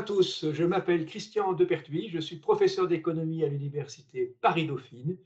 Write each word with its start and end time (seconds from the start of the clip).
à 0.00 0.02
tous, 0.02 0.50
je 0.50 0.64
m'appelle 0.64 1.04
Christian 1.04 1.52
Depertuis, 1.52 2.08
je 2.08 2.20
suis 2.20 2.36
professeur 2.36 2.88
d'économie 2.88 3.44
à 3.44 3.48
l'université 3.48 4.34
Paris-Dauphine, 4.40 5.18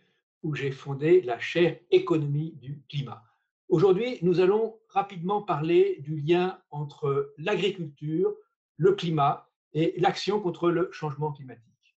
où 0.43 0.57
j'ai 0.57 0.72
fondé 0.72 1.22
la 1.22 1.39
chaire 1.39 1.79
économie 1.93 2.54
du 2.54 2.83
climat. 2.89 3.22
Aujourd'hui, 3.69 4.19
nous 4.22 4.40
allons 4.40 4.81
rapidement 4.89 5.43
parler 5.43 5.99
du 6.01 6.17
lien 6.17 6.58
entre 6.72 7.33
l'agriculture, 7.39 8.35
le 8.76 8.95
climat 8.95 9.49
et 9.75 9.95
l'action 9.99 10.40
contre 10.40 10.71
le 10.71 10.91
changement 10.91 11.31
climatique. 11.31 11.97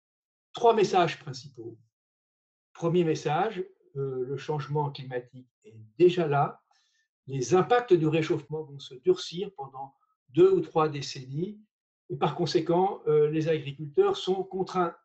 Trois 0.53 0.75
messages 0.75 1.17
principaux. 1.17 1.79
Premier 2.73 3.03
message, 3.03 3.65
euh, 3.95 4.23
le 4.23 4.37
changement 4.37 4.91
climatique 4.91 5.49
est 5.65 5.79
déjà 5.97 6.27
là. 6.27 6.61
Les 7.25 7.55
impacts 7.55 7.95
du 7.95 8.05
réchauffement 8.05 8.61
vont 8.61 8.77
se 8.77 8.93
durcir 8.93 9.49
pendant 9.57 9.95
deux 10.29 10.51
ou 10.51 10.61
trois 10.61 10.89
décennies 10.89 11.59
et 12.09 12.15
par 12.15 12.35
conséquent, 12.35 13.01
euh, 13.07 13.29
les 13.29 13.49
agriculteurs 13.49 14.17
sont 14.17 14.43
contraints 14.43 14.95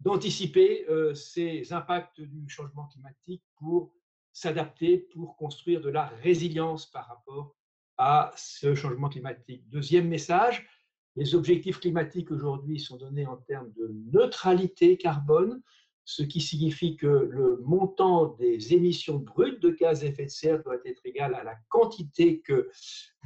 d'anticiper 0.00 0.86
euh, 0.88 1.14
ces 1.14 1.72
impacts 1.72 2.20
du 2.20 2.48
changement 2.48 2.86
climatique 2.86 3.42
pour 3.56 3.92
s'adapter, 4.32 4.98
pour 4.98 5.36
construire 5.36 5.80
de 5.80 5.88
la 5.88 6.06
résilience 6.22 6.86
par 6.86 7.08
rapport 7.08 7.56
à 7.96 8.32
ce 8.36 8.74
changement 8.74 9.08
climatique. 9.08 9.68
Deuxième 9.70 10.08
message, 10.08 10.68
les 11.16 11.34
objectifs 11.34 11.80
climatiques 11.80 12.30
aujourd'hui 12.30 12.78
sont 12.78 12.98
donnés 12.98 13.26
en 13.26 13.36
termes 13.36 13.72
de 13.72 13.90
neutralité 14.12 14.98
carbone, 14.98 15.62
ce 16.04 16.22
qui 16.22 16.40
signifie 16.40 16.96
que 16.96 17.06
le 17.06 17.56
montant 17.64 18.26
des 18.38 18.74
émissions 18.74 19.16
brutes 19.16 19.60
de 19.60 19.70
gaz 19.70 20.04
à 20.04 20.08
effet 20.08 20.26
de 20.26 20.30
serre 20.30 20.62
doit 20.62 20.76
être 20.84 21.00
égal 21.04 21.34
à 21.34 21.42
la 21.42 21.56
quantité 21.68 22.40
que 22.40 22.70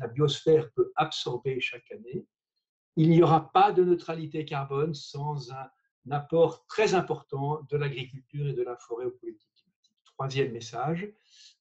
la 0.01 0.07
biosphère 0.07 0.71
peut 0.73 0.93
absorber 0.95 1.61
chaque 1.61 1.91
année. 1.91 2.25
Il 2.97 3.11
n'y 3.11 3.23
aura 3.23 3.53
pas 3.53 3.73
de 3.73 3.85
neutralité 3.85 4.45
carbone 4.45 4.95
sans 4.95 5.53
un, 5.53 5.71
apport 6.11 6.67
très 6.67 6.95
important 6.95 7.61
de 7.71 7.77
l'agriculture 7.77 8.49
et 8.49 8.53
de 8.53 8.63
la 8.63 8.77
forêt 8.77 9.05
aux 9.05 9.13
politiques 9.13 9.53
climatiques. 9.55 10.03
Troisième 10.17 10.51
message, 10.51 11.09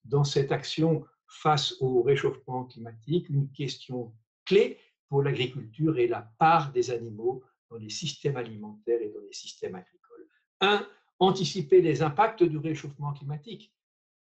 dans 0.06 0.24
cette 0.24 0.52
action 0.52 1.06
face 1.28 1.76
au 1.82 2.02
réchauffement 2.02 2.64
climatique, 2.64 3.30
une 3.30 3.52
question 3.52 4.12
clé 4.46 4.80
pour 5.08 5.22
l'agriculture 5.22 6.00
est 6.00 6.08
la 6.08 6.22
part 6.40 6.72
des 6.72 6.90
animaux 6.90 7.44
dans 7.70 7.78
les 7.78 7.90
systèmes 7.90 8.38
alimentaires 8.38 9.02
et 9.02 9.10
dans 9.10 9.22
les 9.22 9.34
systèmes 9.34 9.76
agricoles. 9.76 10.28
Un, 10.62 10.88
anticiper 11.20 11.82
les 11.82 12.02
impacts 12.02 12.44
du 12.44 12.58
réchauffement 12.58 13.14
climatique. 13.14 13.74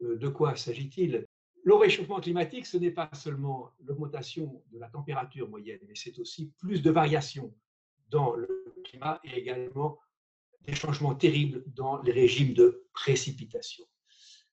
Euh, 0.03 0.17
de 0.17 0.29
quoi 0.29 0.57
s'agit-il? 0.57 1.27
Le 1.69 1.75
réchauffement 1.75 2.19
climatique, 2.19 2.65
ce 2.65 2.79
n'est 2.79 2.91
pas 2.91 3.11
seulement 3.13 3.75
l'augmentation 3.85 4.63
de 4.73 4.79
la 4.79 4.89
température 4.89 5.51
moyenne, 5.51 5.81
mais 5.87 5.95
c'est 5.95 6.19
aussi 6.19 6.51
plus 6.57 6.81
de 6.81 6.91
variations 6.91 7.53
dans 8.09 8.35
le 8.35 8.73
climat 8.87 9.21
et 9.23 9.39
également 9.39 9.99
des 10.63 10.75
changements 10.75 11.15
terribles 11.15 11.63
dans 11.67 12.01
les 12.01 12.13
régimes 12.13 12.55
de 12.55 12.87
précipitation. 12.95 13.85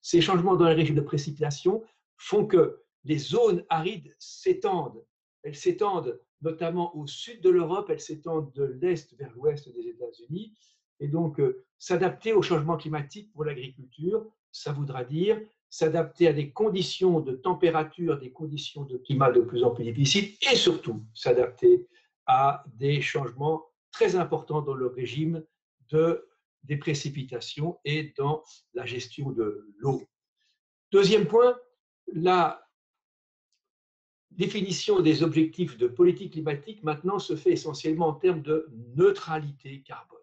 Ces 0.01 0.19
changements 0.19 0.57
dans 0.57 0.67
les 0.67 0.73
régimes 0.73 0.97
de 0.97 0.99
précipitation 0.99 1.85
font 2.17 2.45
que 2.45 2.83
les 3.05 3.17
zones 3.17 3.63
arides 3.69 4.13
s'étendent. 4.19 5.01
Elles 5.43 5.55
s'étendent 5.55 6.19
notamment 6.41 6.93
au 6.97 7.07
sud 7.07 7.39
de 7.39 7.49
l'Europe, 7.49 7.89
elles 7.89 8.01
s'étendent 8.01 8.51
de 8.51 8.65
l'est 8.81 9.15
vers 9.17 9.33
l'ouest 9.35 9.73
des 9.73 9.87
États-Unis, 9.87 10.53
et 10.99 11.07
donc, 11.07 11.39
euh, 11.39 11.63
s'adapter 11.79 12.33
au 12.33 12.41
changement 12.41 12.75
climatique 12.75 13.31
pour 13.31 13.45
l'agriculture, 13.45 14.29
ça 14.51 14.73
voudra 14.73 15.05
dire 15.05 15.41
s'adapter 15.75 16.29
à 16.29 16.33
des 16.33 16.51
conditions 16.51 17.19
de 17.19 17.33
température, 17.33 18.17
des 18.17 18.31
conditions 18.31 18.83
de 18.85 18.97
climat 18.97 19.29
de 19.31 19.41
plus 19.41 19.61
en 19.65 19.71
plus 19.71 19.83
difficiles, 19.83 20.33
et 20.49 20.55
surtout 20.55 21.03
s'adapter 21.13 21.85
à 22.25 22.63
des 22.75 23.01
changements 23.01 23.65
très 23.91 24.15
importants 24.15 24.61
dans 24.61 24.73
le 24.73 24.87
régime 24.87 25.43
de, 25.89 26.29
des 26.63 26.77
précipitations 26.77 27.77
et 27.83 28.13
dans 28.17 28.41
la 28.73 28.85
gestion 28.85 29.31
de 29.31 29.67
l'eau. 29.77 30.01
Deuxième 30.93 31.27
point, 31.27 31.57
la 32.13 32.65
définition 34.31 35.01
des 35.01 35.23
objectifs 35.23 35.77
de 35.77 35.87
politique 35.87 36.33
climatique 36.33 36.83
maintenant 36.83 37.19
se 37.19 37.35
fait 37.35 37.51
essentiellement 37.51 38.07
en 38.07 38.13
termes 38.13 38.41
de 38.41 38.69
neutralité 38.95 39.81
carbone. 39.81 40.19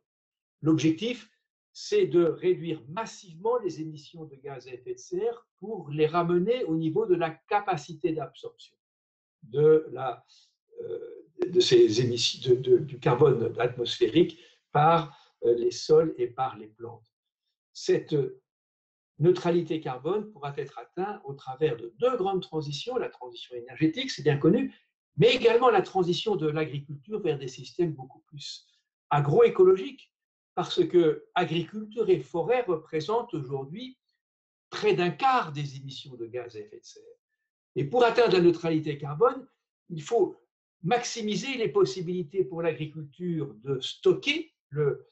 L'objectif, 0.63 1.31
c'est 1.73 2.07
de 2.07 2.25
réduire 2.25 2.83
massivement 2.89 3.59
les 3.59 3.81
émissions 3.81 4.25
de 4.25 4.37
gaz 4.37 4.69
à 4.69 4.75
effet 4.75 4.95
de 4.95 4.99
serre 4.99 5.47
pour 5.59 5.89
les 5.91 6.07
ramener 6.07 6.65
au 6.65 6.77
niveau 6.77 7.07
de 7.07 7.15
la 7.15 7.31
capacité 7.31 8.13
d'absorption 8.13 8.77
de, 9.43 9.87
euh, 9.97 10.99
de 11.47 11.61
ces 11.61 12.01
émissions 12.01 12.55
du 12.55 12.99
carbone 12.99 13.55
atmosphérique 13.59 14.39
par 14.71 15.17
euh, 15.45 15.55
les 15.55 15.71
sols 15.71 16.15
et 16.19 16.27
par 16.27 16.57
les 16.57 16.69
plantes. 16.69 17.07
Cette 17.73 18.15
neutralité 19.19 19.81
carbone 19.81 20.31
pourra 20.31 20.53
être 20.57 20.79
atteinte 20.79 21.21
au 21.25 21.33
travers 21.33 21.77
de 21.77 21.95
deux 21.99 22.17
grandes 22.17 22.43
transitions, 22.43 22.97
la 22.97 23.09
transition 23.09 23.55
énergétique, 23.57 24.11
c'est 24.11 24.23
bien 24.23 24.37
connu, 24.37 24.75
mais 25.17 25.35
également 25.35 25.71
la 25.71 25.83
transition 25.83 26.37
de 26.37 26.49
l'agriculture 26.49 27.21
vers 27.21 27.39
des 27.39 27.49
systèmes 27.49 27.93
beaucoup 27.93 28.21
plus 28.21 28.67
agroécologiques, 29.11 30.12
parce 30.55 30.87
que 30.87 31.25
agriculture 31.35 32.09
et 32.09 32.21
forêt 32.21 32.63
représentent 32.63 33.35
aujourd'hui 33.35 33.99
près 34.71 34.95
d'un 34.95 35.11
quart 35.11 35.53
des 35.53 35.77
émissions 35.77 36.15
de 36.17 36.27
gaz 36.27 36.57
à 36.57 36.61
effet 36.61 36.79
de 36.79 36.85
serre. 36.85 37.03
Et 37.77 37.85
pour 37.85 38.05
atteindre 38.05 38.35
la 38.35 38.41
neutralité 38.41 38.99
carbone, 38.99 39.47
il 39.89 40.03
faut 40.03 40.37
maximiser 40.83 41.57
les 41.57 41.69
possibilités 41.69 42.45
pour 42.45 42.63
l'agriculture 42.63 43.55
de 43.63 43.81
stocker 43.81 44.53
le 44.71 45.07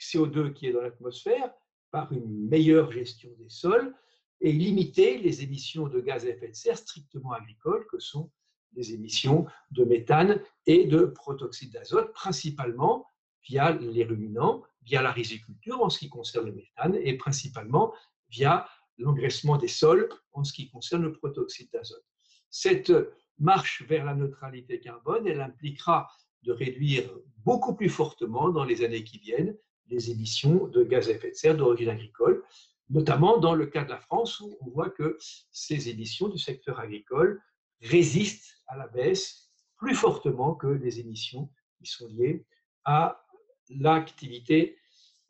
CO2 0.00 0.52
qui 0.52 0.66
est 0.66 0.72
dans 0.72 0.82
l'atmosphère 0.82 1.52
par 1.90 2.12
une 2.12 2.48
meilleure 2.48 2.90
gestion 2.90 3.30
des 3.38 3.48
sols 3.48 3.94
et 4.40 4.52
limiter 4.52 5.18
les 5.18 5.42
émissions 5.42 5.88
de 5.88 6.00
gaz 6.00 6.26
à 6.26 6.30
effet 6.30 6.48
de 6.48 6.54
serre 6.54 6.76
strictement 6.76 7.32
agricoles 7.32 7.86
que 7.90 7.98
sont 7.98 8.30
les 8.74 8.92
émissions 8.92 9.46
de 9.70 9.84
méthane 9.84 10.42
et 10.66 10.84
de 10.84 11.06
protoxyde 11.06 11.72
d'azote, 11.72 12.12
principalement 12.12 13.06
via 13.48 13.72
les 13.72 14.04
ruminants, 14.04 14.62
via 14.82 15.02
la 15.02 15.12
riziculture 15.12 15.80
en 15.82 15.90
ce 15.90 15.98
qui 15.98 16.08
concerne 16.08 16.46
le 16.46 16.52
méthane 16.52 16.96
et 17.02 17.16
principalement 17.16 17.92
via 18.28 18.68
l'engraissement 18.98 19.56
des 19.56 19.68
sols 19.68 20.08
en 20.32 20.44
ce 20.44 20.52
qui 20.52 20.70
concerne 20.70 21.02
le 21.02 21.12
protoxyde 21.12 21.70
d'azote. 21.72 22.04
Cette 22.50 22.92
marche 23.38 23.82
vers 23.82 24.04
la 24.04 24.14
neutralité 24.14 24.80
carbone, 24.80 25.26
elle 25.26 25.40
impliquera 25.40 26.08
de 26.42 26.52
réduire 26.52 27.10
beaucoup 27.44 27.74
plus 27.74 27.88
fortement 27.88 28.48
dans 28.48 28.64
les 28.64 28.84
années 28.84 29.04
qui 29.04 29.18
viennent 29.18 29.56
les 29.88 30.10
émissions 30.10 30.66
de 30.68 30.82
gaz 30.82 31.08
à 31.08 31.12
effet 31.12 31.30
de 31.30 31.36
serre 31.36 31.56
d'origine 31.56 31.90
agricole, 31.90 32.42
notamment 32.88 33.38
dans 33.38 33.54
le 33.54 33.66
cas 33.66 33.84
de 33.84 33.90
la 33.90 34.00
France 34.00 34.40
où 34.40 34.56
on 34.60 34.70
voit 34.70 34.90
que 34.90 35.16
ces 35.50 35.88
émissions 35.88 36.28
du 36.28 36.38
secteur 36.38 36.80
agricole 36.80 37.40
résistent 37.82 38.62
à 38.68 38.76
la 38.76 38.88
baisse 38.88 39.50
plus 39.76 39.94
fortement 39.94 40.54
que 40.54 40.66
les 40.66 41.00
émissions 41.00 41.50
qui 41.78 41.86
sont 41.86 42.08
liées 42.08 42.46
à 42.84 43.25
l'activité 43.70 44.76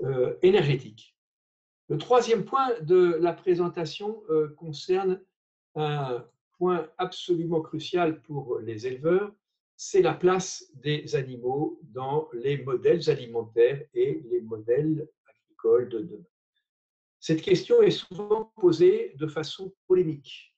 euh, 0.03 0.37
énergétique. 0.43 1.17
Le 1.89 1.99
troisième 1.99 2.45
point 2.45 2.79
de 2.81 3.17
la 3.21 3.33
présentation 3.33 4.23
euh, 4.29 4.49
concerne 4.49 5.21
un 5.75 6.25
point 6.59 6.89
absolument 6.99 7.61
crucial 7.61 8.21
pour 8.23 8.59
les 8.59 8.87
éleveurs, 8.87 9.33
c'est 9.77 10.03
la 10.03 10.15
place 10.15 10.71
des 10.75 11.15
animaux 11.15 11.79
dans 11.83 12.29
les 12.33 12.59
modèles 12.59 13.09
alimentaires 13.11 13.83
et 13.93 14.23
les 14.31 14.41
modèles 14.41 15.07
agricoles 15.27 15.89
de 15.91 16.01
demain. 16.01 16.25
Cette 17.21 17.43
question 17.43 17.83
est 17.83 17.91
souvent 17.91 18.53
posée 18.57 19.13
de 19.17 19.27
façon 19.27 19.75
polémique. 19.87 20.55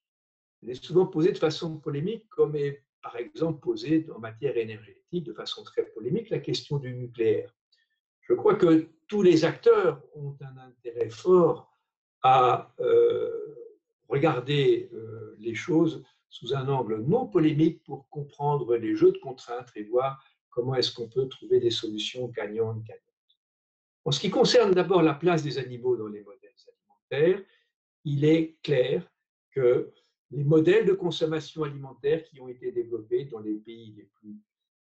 Elle 0.63 0.71
est 0.71 0.85
souvent 0.85 1.07
posée 1.07 1.33
de 1.33 1.39
façon 1.39 1.79
polémique, 1.79 2.29
comme 2.29 2.57
est 2.57 2.85
par 3.03 3.17
exemple 3.17 3.61
posée 3.61 4.07
en 4.15 4.19
matière 4.19 4.57
énergétique 4.57 5.25
de 5.25 5.33
façon 5.33 5.63
très 5.63 5.85
polémique 5.87 6.31
la 6.31 6.39
question 6.39 6.79
du 6.79 6.95
nucléaire. 6.95 7.55
Je 8.29 8.35
crois 8.35 8.57
que 8.57 8.89
tous 9.07 9.23
les 9.23 9.45
acteurs 9.45 10.03
ont 10.15 10.37
un 10.41 10.57
intérêt 10.59 11.09
fort 11.09 11.73
à 12.23 12.75
euh, 12.81 13.55
regarder 14.09 14.91
euh, 14.93 15.35
les 15.39 15.55
choses 15.55 16.05
sous 16.29 16.55
un 16.55 16.69
angle 16.69 17.01
non 17.01 17.27
polémique 17.27 17.83
pour 17.85 18.09
comprendre 18.11 18.77
les 18.77 18.95
jeux 18.95 19.13
de 19.13 19.19
contraintes 19.19 19.71
et 19.77 19.85
voir 19.85 20.23
comment 20.51 20.75
est-ce 20.75 20.93
qu'on 20.93 21.09
peut 21.09 21.27
trouver 21.29 21.59
des 21.59 21.71
solutions 21.71 22.29
gagnantes-gagnantes. 22.29 23.03
En 24.05 24.11
ce 24.11 24.21
qui 24.21 24.31
concerne 24.31 24.73
d'abord 24.73 25.03
la 25.03 25.15
place 25.15 25.43
des 25.43 25.59
animaux 25.59 25.97
dans 25.97 26.09
les 26.09 26.23
modèles 26.23 26.53
alimentaires, 27.11 27.43
il 28.05 28.25
est 28.27 28.59
clair 28.63 29.11
que 29.53 29.91
les 30.31 30.45
modèles 30.45 30.85
de 30.85 30.93
consommation 30.93 31.63
alimentaire 31.63 32.23
qui 32.25 32.41
ont 32.41 32.49
été 32.49 32.73
développés 32.73 33.25
dans 33.25 33.41
les 33.41 33.55
pays 33.55 33.95
les 33.97 34.11
plus 34.21 34.37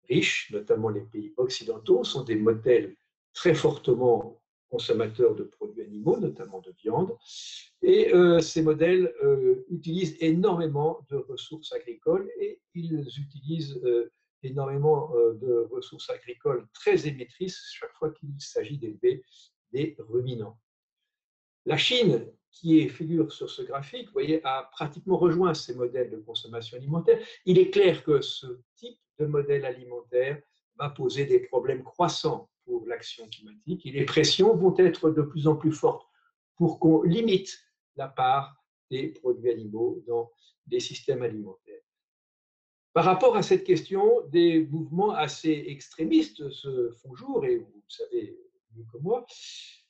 riches, 0.09 0.51
notamment 0.51 0.89
les 0.89 1.01
pays 1.01 1.33
occidentaux, 1.37 2.03
sont 2.03 2.23
des 2.23 2.35
modèles 2.35 2.95
très 3.35 3.53
fortement 3.53 4.41
consommateurs 4.69 5.35
de 5.35 5.43
produits 5.43 5.83
animaux, 5.83 6.17
notamment 6.17 6.59
de 6.61 6.73
viande. 6.83 7.15
Et 7.83 8.13
euh, 8.13 8.39
ces 8.39 8.63
modèles 8.63 9.13
euh, 9.23 9.63
utilisent 9.69 10.17
énormément 10.19 11.05
de 11.09 11.17
ressources 11.17 11.71
agricoles 11.71 12.29
et 12.39 12.59
ils 12.73 13.07
utilisent 13.19 13.79
euh, 13.83 14.11
énormément 14.41 15.11
de 15.41 15.67
ressources 15.71 16.09
agricoles 16.09 16.67
très 16.73 17.07
émettrices 17.07 17.63
chaque 17.71 17.93
fois 17.93 18.11
qu'il 18.11 18.29
s'agit 18.39 18.77
d'élever 18.77 19.23
des 19.71 19.95
ruminants. 19.97 20.59
La 21.65 21.77
Chine, 21.77 22.27
qui 22.51 22.79
est 22.79 22.89
figure 22.89 23.31
sur 23.31 23.49
ce 23.49 23.63
graphique, 23.63 24.11
voyez, 24.11 24.41
a 24.43 24.69
pratiquement 24.71 25.17
rejoint 25.17 25.55
ces 25.55 25.73
modèles 25.73 26.11
de 26.11 26.17
consommation 26.17 26.77
alimentaire. 26.77 27.19
Il 27.45 27.57
est 27.57 27.71
clair 27.71 28.03
que 28.03 28.21
ce 28.21 28.47
type 28.75 28.99
de 29.17 29.25
modèle 29.25 29.65
alimentaire 29.65 30.39
va 30.77 30.89
poser 30.89 31.25
des 31.25 31.39
problèmes 31.39 31.83
croissants 31.83 32.47
l'action 32.95 33.27
climatique 33.27 33.85
et 33.85 33.91
les 33.91 34.05
pressions 34.05 34.55
vont 34.55 34.75
être 34.77 35.09
de 35.09 35.21
plus 35.21 35.47
en 35.47 35.55
plus 35.55 35.73
fortes 35.73 36.07
pour 36.55 36.79
qu'on 36.79 37.03
limite 37.03 37.59
la 37.97 38.07
part 38.07 38.55
des 38.89 39.09
produits 39.09 39.51
animaux 39.51 40.01
dans 40.07 40.31
des 40.65 40.79
systèmes 40.79 41.21
alimentaires. 41.21 41.83
Par 42.93 43.03
rapport 43.03 43.35
à 43.35 43.43
cette 43.43 43.65
question, 43.65 44.21
des 44.29 44.65
mouvements 44.67 45.11
assez 45.11 45.65
extrémistes 45.67 46.49
se 46.49 46.91
font 46.91 47.13
jour, 47.13 47.45
et 47.45 47.57
vous 47.57 47.83
le 47.85 47.89
savez 47.89 48.39
mieux 48.73 48.85
que 48.91 48.97
moi, 48.99 49.25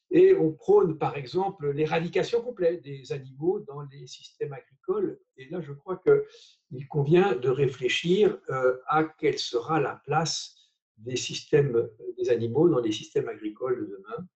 et 0.09 0.35
on 0.35 0.51
prône 0.51 0.97
par 0.97 1.15
exemple 1.15 1.69
l'éradication 1.71 2.41
complète 2.41 2.81
des 2.83 3.11
animaux 3.11 3.59
dans 3.59 3.81
les 3.91 4.07
systèmes 4.07 4.53
agricoles. 4.53 5.19
Et 5.37 5.47
là, 5.49 5.61
je 5.61 5.73
crois 5.73 6.01
qu'il 6.03 6.87
convient 6.87 7.35
de 7.35 7.49
réfléchir 7.49 8.39
euh, 8.49 8.77
à 8.87 9.03
quelle 9.03 9.39
sera 9.39 9.79
la 9.79 10.01
place 10.05 10.54
des 10.97 11.15
systèmes 11.15 11.89
des 12.17 12.29
animaux 12.29 12.69
dans 12.69 12.79
les 12.79 12.91
systèmes 12.91 13.27
agricoles 13.27 13.81
de 13.81 13.85
demain. 13.97 14.27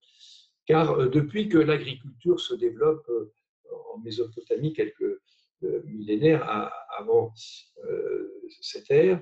Car 0.66 0.92
euh, 0.92 1.08
depuis 1.08 1.50
que 1.50 1.58
l'agriculture 1.58 2.40
se 2.40 2.54
développe 2.56 3.08
euh, 3.10 3.32
en 3.94 4.00
Mésopotamie 4.00 4.74
quelques 4.74 5.20
millénaires 5.84 6.42
avant 6.98 7.34
cette 7.36 8.90
ère, 8.92 9.22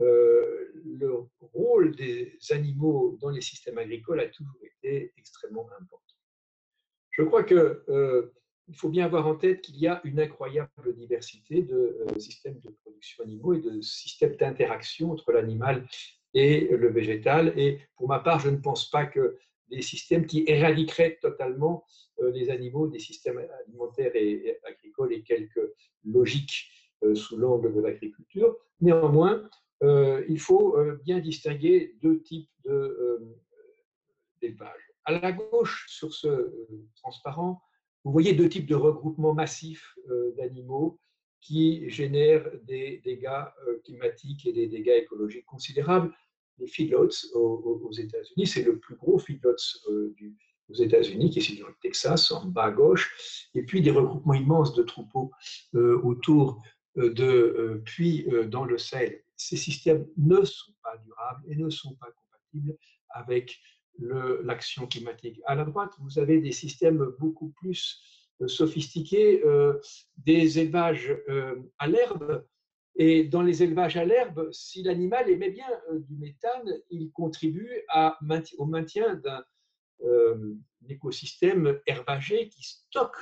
le 0.00 1.28
rôle 1.40 1.94
des 1.94 2.36
animaux 2.50 3.16
dans 3.20 3.30
les 3.30 3.40
systèmes 3.40 3.78
agricoles 3.78 4.18
a 4.18 4.28
toujours 4.28 4.58
été 4.62 5.12
extrêmement 5.16 5.68
important. 5.80 6.06
Je 7.16 7.22
crois 7.22 7.44
qu'il 7.44 7.56
euh, 7.56 8.30
faut 8.74 8.90
bien 8.90 9.06
avoir 9.06 9.26
en 9.26 9.36
tête 9.36 9.62
qu'il 9.62 9.78
y 9.78 9.86
a 9.86 10.02
une 10.04 10.20
incroyable 10.20 10.94
diversité 10.94 11.62
de 11.62 11.98
euh, 12.10 12.18
systèmes 12.18 12.60
de 12.60 12.70
production 12.82 13.24
animaux 13.24 13.54
et 13.54 13.60
de 13.60 13.80
systèmes 13.80 14.36
d'interaction 14.36 15.12
entre 15.12 15.32
l'animal 15.32 15.86
et 16.36 16.68
le 16.68 16.88
végétal. 16.88 17.52
Et 17.56 17.80
pour 17.96 18.08
ma 18.08 18.20
part, 18.20 18.38
je 18.40 18.50
ne 18.50 18.58
pense 18.58 18.90
pas 18.90 19.06
que 19.06 19.36
des 19.68 19.82
systèmes 19.82 20.26
qui 20.26 20.44
éradiqueraient 20.46 21.18
totalement 21.20 21.84
euh, 22.20 22.30
les 22.30 22.50
animaux 22.50 22.86
des 22.86 23.00
systèmes 23.00 23.44
alimentaires 23.64 24.14
et 24.14 24.58
agricoles 24.64 25.12
et 25.12 25.22
quelques 25.22 25.72
logiques 26.04 26.70
sous 27.14 27.36
l'angle 27.36 27.74
de 27.74 27.80
l'agriculture. 27.80 28.56
Néanmoins, 28.80 29.48
il 29.82 30.40
faut 30.40 30.78
bien 31.04 31.18
distinguer 31.18 31.94
deux 32.00 32.22
types 32.22 32.48
d'élevage. 34.40 34.86
À 35.06 35.12
la 35.12 35.30
gauche, 35.30 35.86
sur 35.88 36.12
ce 36.12 36.26
euh, 36.26 36.66
transparent, 36.96 37.62
vous 38.02 38.10
voyez 38.10 38.32
deux 38.32 38.48
types 38.48 38.66
de 38.66 38.74
regroupements 38.74 39.34
massifs 39.34 39.96
euh, 40.10 40.34
d'animaux 40.36 40.98
qui 41.40 41.88
génèrent 41.88 42.50
des 42.64 43.00
dégâts 43.04 43.44
euh, 43.68 43.80
climatiques 43.84 44.46
et 44.46 44.52
des 44.52 44.66
dégâts 44.66 44.98
écologiques 45.02 45.46
considérables. 45.46 46.12
Les 46.58 46.66
feedlots 46.66 47.10
aux 47.34 47.92
États-Unis, 47.92 48.46
c'est 48.46 48.62
le 48.62 48.78
plus 48.78 48.96
gros 48.96 49.18
feedlots 49.18 49.56
aux 50.68 50.74
États-Unis, 50.74 51.30
qui 51.30 51.38
est 51.38 51.42
situé 51.42 51.64
le 51.66 51.74
Texas, 51.80 52.32
en 52.32 52.46
bas 52.46 52.64
à 52.64 52.70
gauche, 52.70 53.48
et 53.54 53.62
puis 53.62 53.82
des 53.82 53.90
regroupements 53.90 54.34
immenses 54.34 54.74
de 54.74 54.82
troupeaux 54.82 55.30
autour 55.74 56.62
de 56.96 57.82
puits 57.84 58.26
dans 58.48 58.64
le 58.64 58.78
Sahel. 58.78 59.22
Ces 59.36 59.56
systèmes 59.56 60.06
ne 60.16 60.42
sont 60.44 60.72
pas 60.82 60.96
durables 61.04 61.44
et 61.48 61.56
ne 61.56 61.68
sont 61.68 61.94
pas 61.96 62.08
compatibles 62.10 62.76
avec 63.10 63.58
l'action 63.98 64.86
climatique. 64.86 65.40
À 65.46 65.54
la 65.54 65.64
droite, 65.64 65.92
vous 66.00 66.18
avez 66.18 66.40
des 66.40 66.52
systèmes 66.52 67.12
beaucoup 67.18 67.50
plus 67.50 68.00
euh, 68.42 68.48
sophistiqués, 68.48 69.42
euh, 69.44 69.80
des 70.18 70.58
élevages 70.58 71.16
euh, 71.28 71.56
à 71.78 71.86
l'herbe. 71.86 72.44
Et 72.98 73.24
dans 73.24 73.42
les 73.42 73.62
élevages 73.62 73.96
à 73.96 74.04
l'herbe, 74.04 74.50
si 74.52 74.82
l'animal 74.82 75.28
émet 75.28 75.50
bien 75.50 75.68
du 75.92 76.16
méthane, 76.16 76.80
il 76.90 77.10
contribue 77.12 77.70
au 78.58 78.64
maintien 78.64 79.14
d'un 79.16 79.44
écosystème 80.88 81.78
herbagé 81.86 82.48
qui 82.48 82.62
stocke 82.62 83.18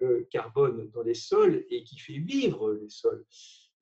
le 0.00 0.26
carbone 0.30 0.90
dans 0.94 1.02
les 1.02 1.14
sols 1.14 1.64
et 1.70 1.84
qui 1.84 1.98
fait 1.98 2.18
vivre 2.18 2.72
les 2.72 2.88
sols. 2.88 3.24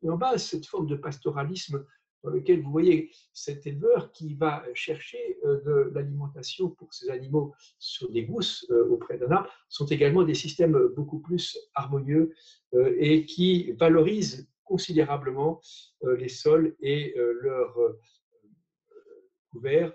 Et 0.02 0.08
en 0.08 0.16
bas, 0.16 0.36
cette 0.38 0.66
forme 0.66 0.86
de 0.86 0.96
pastoralisme 0.96 1.84
dans 2.26 2.30
lequel 2.30 2.60
vous 2.60 2.70
voyez 2.70 3.10
cet 3.32 3.66
éleveur 3.66 4.10
qui 4.12 4.34
va 4.34 4.64
chercher 4.74 5.38
euh, 5.44 5.60
de 5.62 5.92
l'alimentation 5.94 6.70
pour 6.70 6.92
ses 6.92 7.08
animaux 7.08 7.54
sur 7.78 8.10
des 8.10 8.24
gousses 8.24 8.66
euh, 8.70 8.88
auprès 8.88 9.16
d'un 9.16 9.30
arbre, 9.30 9.48
sont 9.68 9.86
également 9.86 10.24
des 10.24 10.34
systèmes 10.34 10.76
beaucoup 10.96 11.20
plus 11.20 11.56
harmonieux 11.74 12.34
euh, 12.74 12.96
et 12.98 13.26
qui 13.26 13.72
valorisent 13.72 14.48
considérablement 14.66 15.60
les 16.02 16.28
sols 16.28 16.76
et 16.80 17.14
leurs 17.16 17.76
couverts 19.50 19.92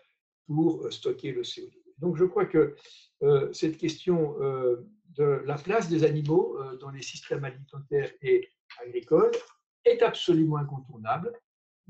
pour 0.47 0.91
stocker 0.91 1.31
le 1.33 1.43
CO2. 1.43 1.71
Donc 1.99 2.17
je 2.17 2.25
crois 2.25 2.45
que 2.45 2.75
cette 3.51 3.77
question 3.77 4.37
de 4.39 5.23
la 5.45 5.55
place 5.55 5.89
des 5.89 6.03
animaux 6.03 6.57
dans 6.79 6.89
les 6.89 7.03
systèmes 7.03 7.43
alimentaires 7.43 8.11
et 8.21 8.49
agricoles 8.81 9.31
est 9.85 10.01
absolument 10.01 10.57
incontournable 10.57 11.31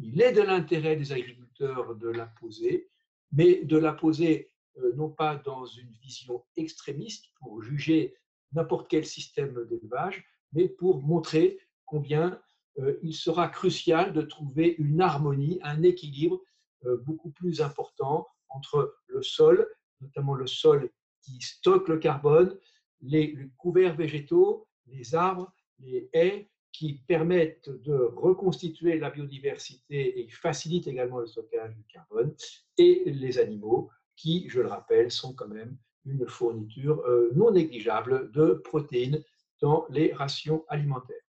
il 0.03 0.21
est 0.21 0.31
de 0.31 0.41
l'intérêt 0.41 0.95
des 0.95 1.11
agriculteurs 1.11 1.95
de 1.95 2.09
la 2.09 2.25
poser, 2.25 2.89
mais 3.31 3.63
de 3.63 3.77
la 3.77 3.93
poser 3.93 4.51
euh, 4.77 4.93
non 4.95 5.09
pas 5.09 5.35
dans 5.35 5.65
une 5.65 5.91
vision 6.01 6.43
extrémiste 6.57 7.25
pour 7.39 7.61
juger 7.61 8.15
n'importe 8.53 8.89
quel 8.89 9.05
système 9.05 9.65
d'élevage, 9.65 10.25
mais 10.53 10.67
pour 10.67 11.01
montrer 11.01 11.59
combien 11.85 12.31
euh, 12.31 12.37
il 13.03 13.13
sera 13.13 13.47
crucial 13.47 14.13
de 14.13 14.21
trouver 14.21 14.75
une 14.79 15.01
harmonie, 15.01 15.59
un 15.63 15.83
équilibre 15.83 16.41
euh, 16.85 16.97
beaucoup 16.97 17.29
plus 17.29 17.61
important 17.61 18.27
entre 18.49 18.95
le 19.07 19.21
sol, 19.21 19.67
notamment 19.99 20.33
le 20.33 20.47
sol 20.47 20.89
qui 21.21 21.39
stocke 21.41 21.87
le 21.87 21.99
carbone, 21.99 22.57
les 23.01 23.37
couverts 23.57 23.95
végétaux, 23.95 24.67
les 24.87 25.13
arbres, 25.13 25.53
les 25.79 26.09
haies 26.13 26.49
qui 26.71 27.03
permettent 27.07 27.69
de 27.69 27.93
reconstituer 27.93 28.97
la 28.97 29.11
biodiversité 29.11 30.19
et 30.19 30.27
facilitent 30.29 30.87
également 30.87 31.19
le 31.19 31.27
stockage 31.27 31.75
du 31.75 31.83
carbone, 31.85 32.33
et 32.77 33.03
les 33.05 33.37
animaux, 33.37 33.89
qui, 34.15 34.47
je 34.49 34.61
le 34.61 34.67
rappelle, 34.67 35.11
sont 35.11 35.33
quand 35.33 35.47
même 35.47 35.77
une 36.05 36.27
fourniture 36.27 37.01
euh, 37.01 37.31
non 37.35 37.51
négligeable 37.51 38.31
de 38.31 38.53
protéines 38.53 39.23
dans 39.61 39.85
les 39.89 40.13
rations 40.13 40.65
alimentaires. 40.67 41.21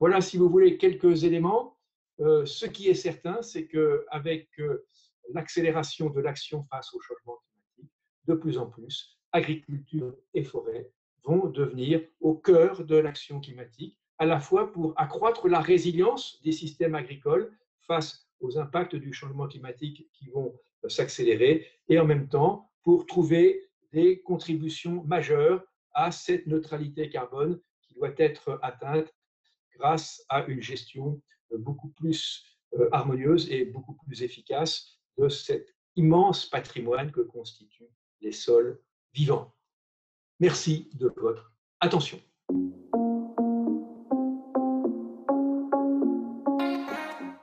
Voilà, 0.00 0.20
si 0.20 0.36
vous 0.36 0.48
voulez, 0.48 0.78
quelques 0.78 1.24
éléments. 1.24 1.76
Euh, 2.20 2.44
ce 2.46 2.66
qui 2.66 2.88
est 2.88 2.94
certain, 2.94 3.42
c'est 3.42 3.66
qu'avec 3.66 4.48
euh, 4.58 4.84
l'accélération 5.32 6.10
de 6.10 6.20
l'action 6.20 6.64
face 6.64 6.92
au 6.94 7.00
changement 7.00 7.38
climatique, 7.44 7.94
de 8.26 8.34
plus 8.34 8.58
en 8.58 8.66
plus, 8.66 9.18
agriculture 9.32 10.14
et 10.34 10.44
forêt 10.44 10.90
vont 11.24 11.48
devenir 11.48 12.02
au 12.20 12.34
cœur 12.34 12.84
de 12.84 12.96
l'action 12.96 13.40
climatique 13.40 13.98
à 14.18 14.26
la 14.26 14.40
fois 14.40 14.72
pour 14.72 14.94
accroître 14.96 15.48
la 15.48 15.60
résilience 15.60 16.40
des 16.42 16.52
systèmes 16.52 16.94
agricoles 16.94 17.52
face 17.82 18.28
aux 18.40 18.58
impacts 18.58 18.96
du 18.96 19.12
changement 19.12 19.46
climatique 19.46 20.08
qui 20.12 20.28
vont 20.28 20.54
euh, 20.84 20.88
s'accélérer 20.88 21.66
et 21.88 21.98
en 21.98 22.04
même 22.04 22.28
temps 22.28 22.70
pour 22.82 23.06
trouver 23.06 23.68
des 23.92 24.20
contributions 24.20 25.02
majeures 25.04 25.64
à 25.92 26.10
cette 26.12 26.46
neutralité 26.46 27.08
carbone 27.10 27.60
qui 27.82 27.94
doit 27.94 28.14
être 28.16 28.58
atteinte 28.62 29.12
grâce 29.78 30.24
à 30.28 30.44
une 30.46 30.60
gestion 30.60 31.20
euh, 31.52 31.58
beaucoup 31.58 31.88
plus 31.88 32.44
euh, 32.74 32.88
harmonieuse 32.92 33.50
et 33.50 33.64
beaucoup 33.64 33.94
plus 33.94 34.22
efficace 34.22 34.98
de 35.16 35.28
cet 35.28 35.74
immense 35.96 36.46
patrimoine 36.46 37.10
que 37.10 37.20
constituent 37.20 37.92
les 38.20 38.32
sols 38.32 38.80
vivants. 39.14 39.54
Merci 40.40 40.90
de 40.94 41.12
votre 41.16 41.52
attention. 41.80 42.20